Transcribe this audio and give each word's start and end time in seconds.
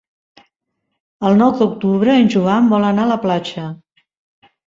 El 1.29 1.35
nou 1.41 1.51
d'octubre 1.59 2.15
en 2.21 2.31
Joan 2.35 2.71
vol 2.73 2.87
anar 2.89 3.05
a 3.07 3.11
la 3.13 3.21
platja. 3.29 3.67